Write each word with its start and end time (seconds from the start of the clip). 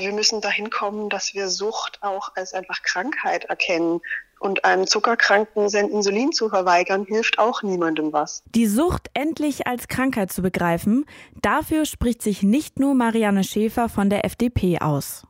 Wir 0.00 0.12
müssen 0.12 0.40
dahin 0.40 0.70
kommen, 0.70 1.08
dass 1.08 1.34
wir 1.34 1.48
Sucht 1.48 1.98
auch 2.02 2.30
als 2.36 2.54
einfach 2.54 2.82
Krankheit 2.84 3.46
erkennen. 3.46 4.00
Und 4.38 4.64
einem 4.64 4.86
Zuckerkranken 4.86 5.68
sein 5.68 5.88
Insulin 5.88 6.30
zu 6.30 6.48
verweigern, 6.48 7.04
hilft 7.04 7.40
auch 7.40 7.64
niemandem 7.64 8.12
was. 8.12 8.44
Die 8.54 8.68
Sucht 8.68 9.10
endlich 9.14 9.66
als 9.66 9.88
Krankheit 9.88 10.30
zu 10.30 10.40
begreifen, 10.40 11.04
dafür 11.42 11.84
spricht 11.84 12.22
sich 12.22 12.44
nicht 12.44 12.78
nur 12.78 12.94
Marianne 12.94 13.42
Schäfer 13.42 13.88
von 13.88 14.08
der 14.08 14.24
FDP 14.24 14.78
aus. 14.78 15.26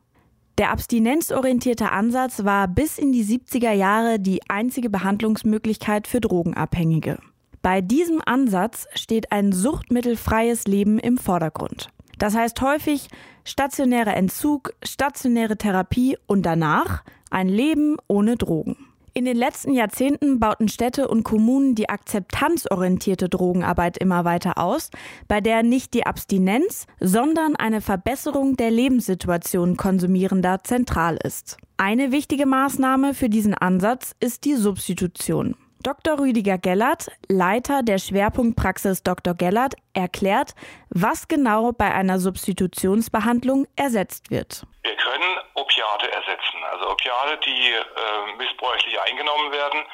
Der 0.59 0.69
abstinenzorientierte 0.69 1.91
Ansatz 1.91 2.43
war 2.43 2.67
bis 2.67 2.99
in 2.99 3.11
die 3.11 3.25
70er 3.25 3.71
Jahre 3.71 4.19
die 4.19 4.41
einzige 4.49 4.91
Behandlungsmöglichkeit 4.91 6.07
für 6.07 6.21
Drogenabhängige. 6.21 7.17
Bei 7.63 7.81
diesem 7.81 8.21
Ansatz 8.23 8.85
steht 8.93 9.31
ein 9.31 9.51
suchtmittelfreies 9.51 10.65
Leben 10.65 10.99
im 10.99 11.17
Vordergrund. 11.17 11.89
Das 12.19 12.35
heißt 12.35 12.61
häufig 12.61 13.07
stationärer 13.45 14.15
Entzug, 14.15 14.73
stationäre 14.83 15.57
Therapie 15.57 16.17
und 16.27 16.43
danach 16.45 17.03
ein 17.31 17.47
Leben 17.47 17.97
ohne 18.07 18.35
Drogen. 18.35 18.75
In 19.13 19.25
den 19.25 19.37
letzten 19.37 19.73
Jahrzehnten 19.73 20.39
bauten 20.39 20.69
Städte 20.69 21.07
und 21.07 21.23
Kommunen 21.23 21.75
die 21.75 21.89
akzeptanzorientierte 21.89 23.27
Drogenarbeit 23.27 23.97
immer 23.97 24.23
weiter 24.23 24.57
aus, 24.57 24.91
bei 25.27 25.41
der 25.41 25.63
nicht 25.63 25.93
die 25.93 26.05
Abstinenz, 26.05 26.85
sondern 26.99 27.55
eine 27.55 27.81
Verbesserung 27.81 28.55
der 28.55 28.69
Lebenssituation 28.69 29.77
Konsumierender 29.77 30.63
zentral 30.63 31.17
ist. 31.23 31.57
Eine 31.77 32.11
wichtige 32.11 32.45
Maßnahme 32.45 33.13
für 33.13 33.29
diesen 33.29 33.53
Ansatz 33.53 34.13
ist 34.19 34.45
die 34.45 34.55
Substitution. 34.55 35.55
Dr. 35.81 36.19
Rüdiger 36.19 36.57
Gellert, 36.57 37.07
Leiter 37.29 37.83
der 37.83 37.99
Schwerpunktpraxis 37.99 39.01
Dr. 39.01 39.33
Gellert, 39.33 39.75
erklärt, 39.93 40.53
was 40.89 41.29
genau 41.29 41.71
bei 41.71 41.93
einer 41.93 42.19
Substitutionsbehandlung 42.19 43.65
ersetzt 43.77 44.29
wird. 44.29 44.65
Wir 44.83 44.95
können 44.97 45.37
Opiate 45.55 46.11
ersetzen, 46.11 46.63
also 46.71 46.91
Opiate, 46.91 47.39
die 47.45 47.71
äh, 47.71 48.35
missbräuchlich 48.37 48.99
eingenommen 48.99 49.51
werden. 49.53 49.85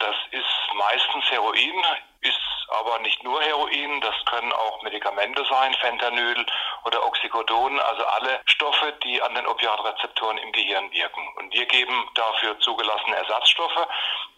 Das 0.00 0.16
ist 0.32 0.74
meistens 0.74 1.24
Heroin, 1.30 1.82
ist 2.22 2.40
aber 2.80 2.98
nicht 3.00 3.22
nur 3.22 3.40
Heroin, 3.40 4.00
das 4.00 4.14
können 4.26 4.52
auch 4.52 4.82
Medikamente 4.82 5.44
sein, 5.48 5.72
Fentanyl 5.74 6.46
oder 6.84 7.04
Oxycodon, 7.06 7.78
also 7.78 8.04
alle 8.04 8.40
Stoffe, 8.46 8.92
die 9.04 9.20
an 9.22 9.34
den 9.34 9.46
Opiatrezeptoren 9.46 10.38
im 10.38 10.52
Gehirn 10.52 10.90
wirken. 10.92 11.22
Und 11.38 11.52
wir 11.52 11.66
geben 11.66 11.94
dafür 12.14 12.58
zugelassene 12.60 13.16
Ersatzstoffe, 13.16 13.86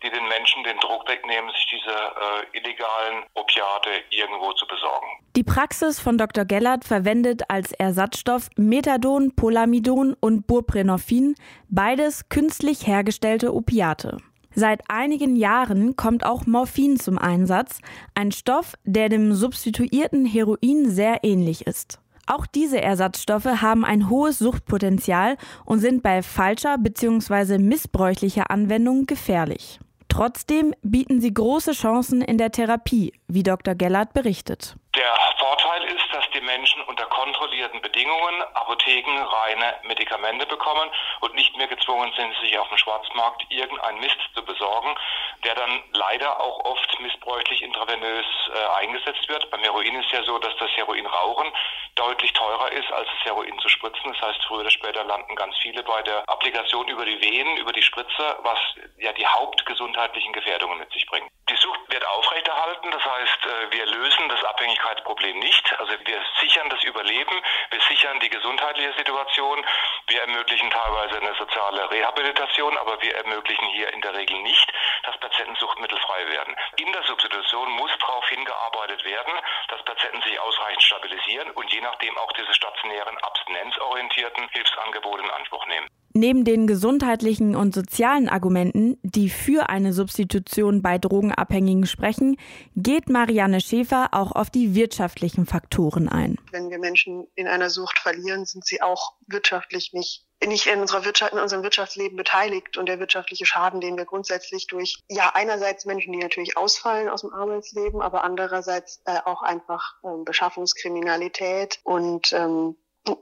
die 0.03 0.11
den 0.11 0.27
Menschen 0.29 0.65
den 0.65 0.79
Druck 0.79 1.09
wegnehmen, 1.09 1.51
sich 1.53 1.67
diese 1.67 1.91
äh, 1.91 2.59
illegalen 2.59 3.25
Opiate 3.35 3.91
irgendwo 4.11 4.53
zu 4.53 4.67
besorgen. 4.67 5.07
Die 5.37 5.45
Praxis 5.45 6.01
von 6.01 6.19
Dr. 6.19 6.45
Gellert 6.45 6.85
verwendet 6.85 7.43
als 7.49 7.73
Ersatzstoff 7.73 8.49
Methadon, 8.57 9.35
Polamidon 9.37 10.17
und 10.19 10.47
Buprenorphin, 10.47 11.35
beides 11.69 12.29
künstlich 12.29 12.87
hergestellte 12.87 13.55
Opiate. 13.55 14.19
Seit 14.55 14.83
einigen 14.89 15.37
Jahren 15.37 15.95
kommt 15.95 16.27
auch 16.27 16.45
Morphin 16.47 16.99
zum 16.99 17.19
Einsatz, 17.19 17.79
ein 18.15 18.33
Stoff, 18.33 18.75
der 18.85 19.09
dem 19.09 19.33
substituierten 19.33 20.27
Heroin 20.27 20.91
sehr 20.91 21.23
ähnlich 21.23 21.67
ist. 21.67 22.01
Auch 22.31 22.47
diese 22.47 22.81
Ersatzstoffe 22.81 23.61
haben 23.61 23.85
ein 23.85 24.09
hohes 24.09 24.39
Suchtpotenzial 24.39 25.37
und 25.65 25.81
sind 25.81 26.05
bei 26.05 26.23
falscher 26.23 26.79
bzw. 26.79 27.59
missbräuchlicher 27.59 28.53
Anwendung 28.53 29.07
gefährlich. 29.07 29.81
Trotzdem 30.09 30.73
bieten 30.83 31.21
sie 31.21 31.35
große 31.35 31.73
Chancen 31.73 32.23
in 32.23 32.39
der 32.39 32.53
Therapie, 32.53 33.13
wie 33.27 33.43
Dr. 33.43 33.75
Gellert 33.75 34.13
berichtet. 34.13 34.77
Der 34.95 35.15
Vorteil 35.39 35.85
ist, 35.85 36.07
dass 36.13 36.25
die 36.33 36.41
Menschen 36.41 36.83
unter 36.83 37.07
kontrollierten 37.07 37.81
Bedingungen 37.81 38.43
apothekenreine 38.55 39.75
Medikamente 39.89 40.47
bekommen 40.47 40.89
und 41.23 41.35
nicht 41.35 41.57
mehr 41.57 41.67
gezwungen 41.67 42.13
sind, 42.17 42.33
sich 42.43 42.57
auf 42.59 42.69
dem 42.69 42.79
Schwarzmarkt 42.79 43.45
irgendein 43.51 43.99
Mist 43.99 44.19
zu 44.35 44.45
besorgen, 44.45 44.95
der 45.45 45.55
dann 45.55 45.83
leider 45.93 46.41
auch 46.41 46.65
oft 46.65 47.01
missbräuchlich 47.01 47.63
intravenös 47.63 48.27
äh, 48.55 48.81
eingesetzt 48.81 49.29
wird. 49.29 49.51
Beim 49.51 49.61
Heroin 49.61 49.95
ist 49.97 50.11
ja 50.13 50.23
so, 50.25 50.39
dass 50.39 50.57
das 50.59 50.71
Heroinrauchen 50.77 51.47
deutlich 51.95 52.33
teurer 52.33 52.71
ist, 52.73 52.91
als 52.93 53.09
das 53.09 53.25
Heroin 53.25 53.59
zu 53.59 53.69
spritzen. 53.69 54.13
Das 54.13 54.21
heißt, 54.23 54.45
früher 54.47 54.61
oder 54.61 54.71
später 54.71 55.05
landen 55.05 55.35
ganz 55.37 55.57
viele 55.59 55.83
bei 55.83 56.03
der 56.03 56.29
Applikation 56.29 56.89
über 56.89 57.05
die 57.05 57.21
Venen, 57.21 57.57
über 57.57 57.73
die 57.73 57.83
Spritze, 57.83 58.39
was 58.43 58.59
ja 58.99 59.13
die 59.13 59.27
hauptgesundheitlichen 59.27 60.33
Gefährdungen 60.33 60.79
mit 60.79 60.93
sich 60.93 61.07
bringt. 61.07 61.31
Die 61.49 61.57
Sucht 61.57 61.81
wird 61.89 62.07
aufrechterhalten, 62.07 62.91
das 62.91 63.05
heißt, 63.05 63.47
äh, 63.47 63.73
wir 63.73 63.87
das 64.31 64.45
Abhängigkeitsproblem 64.45 65.39
nicht. 65.39 65.79
Also 65.79 65.93
wir 66.05 66.25
sichern 66.41 66.69
das 66.71 66.83
Überleben, 66.85 67.43
wir 67.71 67.81
sichern 67.89 68.21
die 68.21 68.31
gesundheitliche 68.31 68.93
Situation, 68.95 69.65
wir 70.07 70.21
ermöglichen 70.23 70.71
teilweise 70.71 71.21
eine 71.21 71.35
soziale 71.35 71.91
Rehabilitation, 71.91 72.77
aber 72.79 73.01
wir 73.03 73.15
ermöglichen 73.17 73.69
hier 73.69 73.93
in 73.93 74.01
der 74.01 74.15
Regel 74.15 74.41
nicht, 74.43 74.73
dass 75.05 75.19
Patienten 75.19 75.57
suchtmittelfrei 75.57 76.29
werden. 76.29 76.57
In 76.77 76.93
der 76.93 77.03
Substitution 77.05 77.71
muss 77.73 77.91
darauf 77.99 78.29
hingearbeitet 78.29 79.05
werden, 79.05 79.33
dass 79.69 79.83
Patienten 79.85 80.23
sich 80.23 80.39
ausreichend 80.39 80.83
stabilisieren 80.83 81.51
und 81.53 81.73
je 81.73 81.81
nachdem 81.81 82.17
auch 82.19 82.33
diese 82.33 82.55
stationären 82.55 83.17
abstinenzorientierten 83.19 84.49
Hilfsangebote 84.49 85.23
in 85.23 85.31
Anspruch 85.31 85.67
nehmen. 85.67 85.89
Neben 86.13 86.45
den 86.45 86.67
gesundheitlichen 86.67 87.55
und 87.55 87.73
sozialen 87.75 88.29
Argumenten, 88.29 88.99
die 89.03 89.29
für 89.29 89.69
eine 89.69 89.93
Substitution 89.93 90.83
bei 90.83 90.99
Drogenabhängigen 90.99 91.87
sprechen, 91.87 92.37
geht 92.75 93.09
Marianne 93.09 93.61
Schäfer 93.61 94.09
auch 94.13 94.33
auf 94.33 94.51
die 94.51 94.75
wirtschaftlichen 94.75 95.47
Faktoren 95.47 96.09
ein. 96.09 96.37
Wenn 96.51 96.69
wir 96.69 96.79
Menschen 96.81 97.29
in 97.37 97.47
einer 97.47 97.71
Sucht 97.71 98.01
verlieren, 98.01 98.45
sind 98.45 98.67
sie 98.67 98.83
auch 98.83 99.15
wirtschaftlich 99.29 99.93
nicht 99.93 100.27
nicht 100.47 100.67
in 100.67 100.81
unserer 100.81 101.05
Wirtschaft, 101.05 101.35
in 101.35 101.39
unserem 101.39 101.63
Wirtschaftsleben 101.63 102.17
beteiligt 102.17 102.79
und 102.79 102.89
der 102.89 102.99
wirtschaftliche 102.99 103.45
Schaden, 103.45 103.83
den 103.83 103.99
wir 103.99 104.07
grundsätzlich 104.07 104.67
durch, 104.67 104.99
ja, 105.07 105.33
einerseits 105.35 105.85
Menschen, 105.85 106.15
die 106.15 106.19
natürlich 106.19 106.57
ausfallen 106.57 107.11
aus 107.11 107.21
dem 107.21 107.35
Arbeitsleben, 107.35 108.01
aber 108.01 108.25
andererseits 108.25 109.03
äh, 109.05 109.19
auch 109.27 109.43
einfach 109.43 109.97
ähm, 110.03 110.25
Beschaffungskriminalität 110.25 111.81
und 111.85 112.33
ähm, 112.33 112.77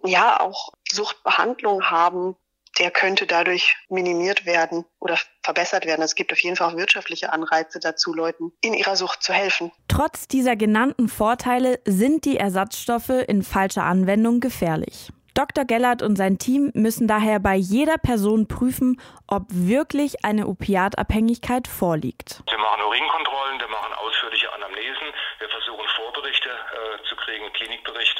ja, 0.04 0.40
auch 0.40 0.72
Suchtbehandlung 0.90 1.90
haben, 1.90 2.36
der 2.78 2.90
könnte 2.90 3.26
dadurch 3.26 3.76
minimiert 3.88 4.46
werden 4.46 4.84
oder 5.00 5.18
verbessert 5.42 5.86
werden. 5.86 6.02
Es 6.02 6.14
gibt 6.14 6.32
auf 6.32 6.40
jeden 6.40 6.56
Fall 6.56 6.70
auch 6.70 6.76
wirtschaftliche 6.76 7.32
Anreize 7.32 7.80
dazu, 7.80 8.12
Leuten 8.12 8.52
in 8.60 8.74
ihrer 8.74 8.96
Sucht 8.96 9.22
zu 9.22 9.32
helfen. 9.32 9.72
Trotz 9.88 10.28
dieser 10.28 10.56
genannten 10.56 11.08
Vorteile 11.08 11.80
sind 11.84 12.24
die 12.24 12.36
Ersatzstoffe 12.36 13.24
in 13.26 13.42
falscher 13.42 13.84
Anwendung 13.84 14.40
gefährlich. 14.40 15.10
Dr. 15.38 15.64
Gellert 15.64 16.02
und 16.02 16.16
sein 16.16 16.38
Team 16.38 16.72
müssen 16.74 17.06
daher 17.06 17.38
bei 17.38 17.54
jeder 17.54 17.96
Person 17.96 18.48
prüfen, 18.48 19.00
ob 19.28 19.44
wirklich 19.50 20.24
eine 20.24 20.48
Opiatabhängigkeit 20.48 21.68
vorliegt. 21.68 22.42
Wir 22.50 22.58
machen 22.58 22.82
Urinkontrollen, 22.82 23.60
wir 23.60 23.68
machen 23.68 23.92
ausführliche 24.02 24.52
Anamnesen, 24.52 25.06
wir 25.38 25.48
versuchen 25.48 25.86
Vorberichte 25.94 26.48
äh, 26.48 27.08
zu 27.08 27.14
kriegen, 27.14 27.52
Klinikberichte, 27.52 28.17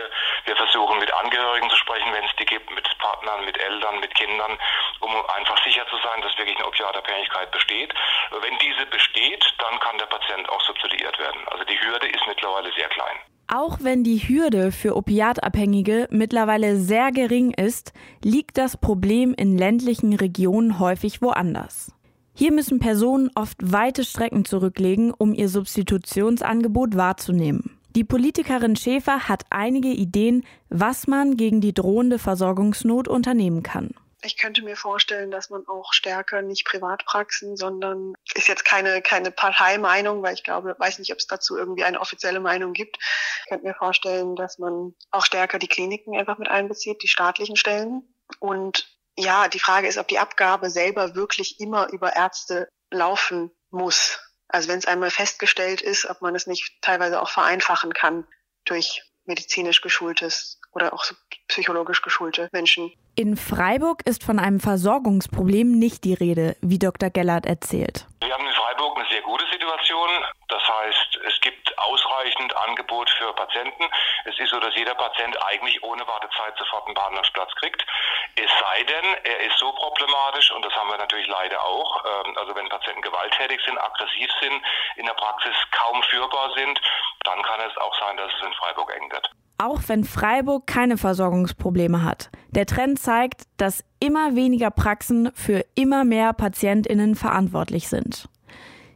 wir 0.49 0.57
versuchen 0.57 0.99
mit 0.99 1.13
Angehörigen 1.13 1.69
zu 1.69 1.77
sprechen, 1.77 2.11
wenn 2.13 2.25
es 2.25 2.35
die 2.41 2.47
gibt, 2.47 2.71
mit 2.75 2.89
Partnern, 2.99 3.45
mit 3.45 3.59
Eltern, 3.61 4.01
mit 4.01 4.15
Kindern, 4.15 4.59
um 5.01 5.13
einfach 5.37 5.63
sicher 5.63 5.85
zu 5.91 5.97
sein, 5.99 6.23
dass 6.23 6.37
wirklich 6.39 6.57
eine 6.57 6.67
Opiatabhängigkeit 6.67 7.51
besteht. 7.53 7.93
Wenn 8.41 8.57
diese 8.59 8.87
besteht, 8.87 9.45
dann 9.59 9.79
kann 9.81 9.99
der 9.99 10.07
Patient 10.07 10.49
auch 10.49 10.63
substituiert 10.63 11.19
werden. 11.19 11.41
Also 11.53 11.65
die 11.65 11.79
Hürde 11.79 12.09
ist 12.09 12.27
mittlerweile 12.27 12.73
sehr 12.73 12.89
klein. 12.89 13.17
Auch 13.47 13.79
wenn 13.81 14.05
die 14.05 14.19
Hürde 14.19 14.73
für 14.73 14.97
Opiatabhängige 14.97 16.09
mittlerweile 16.11 16.77
sehr 16.77 17.13
gering 17.13 17.53
ist, 17.53 17.93
liegt 18.25 18.57
das 18.57 18.77
Problem 18.79 19.35
in 19.35 19.57
ländlichen 19.57 20.15
Regionen 20.15 20.79
häufig 20.79 21.21
woanders. 21.21 21.93
Hier 22.35 22.53
müssen 22.53 22.79
Personen 22.79 23.31
oft 23.35 23.57
weite 23.61 24.05
Strecken 24.05 24.45
zurücklegen, 24.45 25.13
um 25.13 25.35
ihr 25.35 25.49
Substitutionsangebot 25.49 26.97
wahrzunehmen. 26.97 27.78
Die 27.97 28.05
Politikerin 28.05 28.77
Schäfer 28.77 29.29
hat 29.29 29.45
einige 29.51 29.89
Ideen, 29.89 30.47
was 30.69 31.07
man 31.07 31.37
gegen 31.37 31.61
die 31.61 31.75
drohende 31.75 32.19
Versorgungsnot 32.19 33.09
unternehmen 33.09 33.63
kann. 33.63 33.95
Ich 34.23 34.37
könnte 34.37 34.63
mir 34.63 34.77
vorstellen, 34.77 35.31
dass 35.31 35.49
man 35.49 35.67
auch 35.69 35.93
stärker 35.93 36.43
nicht 36.43 36.65
Privatpraxen, 36.65 37.57
sondern 37.57 38.15
ist 38.35 38.49
jetzt 38.49 38.65
keine, 38.65 39.01
keine 39.01 39.31
Parteimeinung, 39.31 40.23
weil 40.23 40.35
ich 40.35 40.43
glaube, 40.43 40.75
weiß 40.77 40.99
nicht, 40.99 41.13
ob 41.13 41.19
es 41.19 41.29
dazu 41.29 41.57
irgendwie 41.57 41.85
eine 41.85 42.01
offizielle 42.01 42.41
Meinung 42.41 42.73
gibt. 42.73 42.99
Ich 42.99 43.49
könnte 43.49 43.67
mir 43.67 43.75
vorstellen, 43.75 44.35
dass 44.35 44.59
man 44.59 44.95
auch 45.13 45.25
stärker 45.25 45.61
die 45.61 45.69
Kliniken 45.69 46.17
einfach 46.17 46.39
mit 46.39 46.49
einbezieht, 46.49 47.03
die 47.03 47.09
staatlichen 47.09 47.57
Stellen. 47.57 48.03
Und 48.41 48.89
ja, 49.17 49.49
die 49.49 49.61
Frage 49.61 49.87
ist, 49.87 49.99
ob 49.99 50.09
die 50.09 50.19
Abgabe 50.19 50.69
selber 50.71 51.15
wirklich 51.15 51.61
immer 51.61 51.89
über 51.93 52.17
Ärzte 52.17 52.69
laufen 52.91 53.53
muss. 53.71 54.19
Also 54.49 54.69
wenn 54.69 54.79
es 54.79 54.87
einmal 54.87 55.11
festgestellt 55.11 55.83
ist, 55.83 56.09
ob 56.09 56.23
man 56.23 56.35
es 56.35 56.47
nicht 56.47 56.81
teilweise 56.81 57.21
auch 57.21 57.29
vereinfachen 57.29 57.93
kann 57.93 58.27
durch 58.65 59.03
medizinisch 59.27 59.83
geschultes 59.83 60.59
oder 60.73 60.93
auch 60.93 61.05
psychologisch 61.49 62.03
geschulte 62.03 62.49
Menschen. 62.53 62.93
In 63.15 63.37
Freiburg 63.37 64.03
ist 64.07 64.23
von 64.23 64.39
einem 64.39 64.61
Versorgungsproblem 64.61 65.73
nicht 65.79 66.05
die 66.05 66.15
Rede, 66.15 66.57
wie 66.61 66.79
Dr. 66.79 67.11
Gellert 67.11 67.47
erzählt. 67.47 68.07
Wir 68.21 68.33
haben 68.33 68.47
in 68.47 68.53
Freiburg 68.53 68.99
eine 68.99 69.09
sehr 69.09 69.23
gute 69.23 69.45
Situation. 69.51 70.09
Das 70.49 70.63
heißt, 70.63 71.19
es 71.27 71.41
gibt 71.41 71.77
ausreichend 71.79 72.55
Angebot 72.57 73.11
für 73.19 73.33
Patienten. 73.35 73.85
Es 74.25 74.39
ist 74.39 74.51
so, 74.51 74.61
dass 74.61 74.75
jeder 74.77 74.95
Patient 74.95 75.37
eigentlich 75.47 75.83
ohne 75.83 76.07
Wartezeit 76.07 76.57
sofort 76.59 76.87
einen 76.87 76.95
Behandlungsplatz 76.95 77.51
kriegt. 77.57 77.85
Es 78.37 78.51
sei 78.61 78.83
denn, 78.85 79.05
er 79.25 79.38
so 79.59 79.73
problematisch, 79.73 80.51
und 80.53 80.65
das 80.65 80.73
haben 80.75 80.89
wir 80.91 80.99
natürlich 80.99 81.29
leider 81.29 81.61
auch, 81.63 82.05
ähm, 82.05 82.37
also 82.37 82.55
wenn 82.55 82.69
Patienten 82.69 83.03
gewalttätig 83.03 83.61
sind, 83.67 83.79
aggressiv 83.79 84.31
sind, 84.41 84.63
in 84.97 85.07
der 85.07 85.15
Praxis 85.15 85.55
kaum 85.73 86.03
führbar 86.05 86.51
sind, 86.57 86.81
dann 87.25 87.43
kann 87.43 87.61
es 87.69 87.77
auch 87.79 87.95
sein, 88.01 88.17
dass 88.17 88.33
es 88.33 88.47
in 88.47 88.53
Freiburg 88.55 88.93
eng 88.97 89.11
wird. 89.11 89.31
Auch 89.59 89.81
wenn 89.89 90.05
Freiburg 90.05 90.67
keine 90.67 90.97
Versorgungsprobleme 90.97 92.05
hat. 92.05 92.31
Der 92.51 92.67
Trend 92.67 93.01
zeigt, 93.01 93.43
dass 93.57 93.85
immer 93.99 94.37
weniger 94.37 94.71
Praxen 94.71 95.33
für 95.35 95.65
immer 95.75 96.05
mehr 96.05 96.33
Patientinnen 96.33 97.17
verantwortlich 97.17 97.89
sind. 97.89 98.29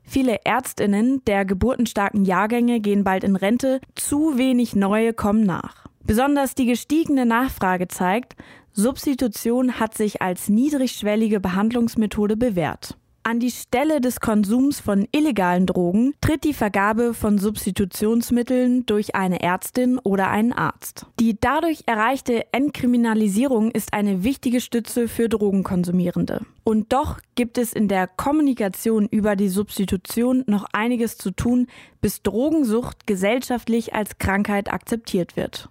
Viele 0.05 0.41
Ärztinnen 0.45 1.25
der 1.25 1.45
geburtenstarken 1.45 2.25
Jahrgänge 2.25 2.81
gehen 2.81 3.03
bald 3.03 3.25
in 3.25 3.35
Rente, 3.35 3.81
zu 3.95 4.39
wenig 4.39 4.77
neue 4.77 5.15
kommen 5.15 5.45
nach. 5.45 5.87
Besonders 6.05 6.55
die 6.55 6.67
gestiegene 6.67 7.25
Nachfrage 7.27 7.89
zeigt, 7.89 8.35
Substitution 8.75 9.79
hat 9.79 9.95
sich 9.95 10.23
als 10.23 10.49
niedrigschwellige 10.49 11.41
Behandlungsmethode 11.41 12.37
bewährt. 12.37 12.97
An 13.25 13.39
die 13.39 13.53
Stelle 13.53 14.01
des 14.01 14.19
Konsums 14.19 14.81
von 14.81 15.07
illegalen 15.13 15.67
Drogen 15.67 16.13
tritt 16.21 16.43
die 16.43 16.55
Vergabe 16.55 17.15
von 17.15 17.39
Substitutionsmitteln 17.39 18.85
durch 18.87 19.15
eine 19.15 19.41
Ärztin 19.41 19.99
oder 19.99 20.29
einen 20.31 20.53
Arzt. 20.53 21.07
Die 21.21 21.39
dadurch 21.39 21.85
erreichte 21.87 22.53
Entkriminalisierung 22.53 23.71
ist 23.71 23.93
eine 23.93 24.25
wichtige 24.25 24.61
Stütze 24.61 25.07
für 25.07 25.29
Drogenkonsumierende. 25.29 26.41
Und 26.65 26.93
doch 26.93 27.21
gibt 27.37 27.59
es 27.59 27.73
in 27.73 27.87
der 27.87 28.09
Kommunikation 28.09 29.07
über 29.07 29.37
die 29.37 29.51
Substitution 29.51 30.43
noch 30.49 30.65
einiges 30.73 31.17
zu 31.17 31.31
tun, 31.31 31.69
bis 32.01 32.23
Drogensucht 32.23 33.07
gesellschaftlich 33.07 33.95
als 33.95 34.19
Krankheit 34.19 34.73
akzeptiert 34.73 35.37
wird. 35.37 35.69